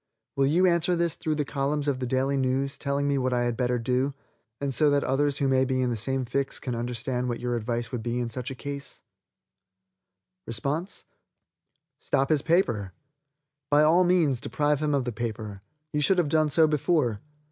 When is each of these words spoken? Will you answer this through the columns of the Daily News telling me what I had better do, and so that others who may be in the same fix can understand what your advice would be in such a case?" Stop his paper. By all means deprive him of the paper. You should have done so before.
Will 0.35 0.47
you 0.47 0.65
answer 0.65 0.95
this 0.95 1.13
through 1.13 1.35
the 1.35 1.45
columns 1.45 1.87
of 1.87 1.99
the 1.99 2.07
Daily 2.07 2.35
News 2.35 2.75
telling 2.75 3.07
me 3.07 3.19
what 3.19 3.33
I 3.33 3.43
had 3.43 3.55
better 3.55 3.77
do, 3.77 4.15
and 4.59 4.73
so 4.73 4.89
that 4.89 5.03
others 5.03 5.37
who 5.37 5.47
may 5.47 5.63
be 5.63 5.79
in 5.79 5.91
the 5.91 5.95
same 5.95 6.25
fix 6.25 6.59
can 6.59 6.73
understand 6.73 7.29
what 7.29 7.39
your 7.39 7.55
advice 7.55 7.91
would 7.91 8.01
be 8.01 8.19
in 8.19 8.27
such 8.27 8.49
a 8.49 8.55
case?" 8.55 9.03
Stop 10.49 12.29
his 12.29 12.41
paper. 12.41 12.93
By 13.69 13.83
all 13.83 14.03
means 14.03 14.41
deprive 14.41 14.79
him 14.79 14.95
of 14.95 15.05
the 15.05 15.11
paper. 15.11 15.61
You 15.93 16.01
should 16.01 16.17
have 16.17 16.29
done 16.29 16.49
so 16.49 16.65
before. 16.67 17.21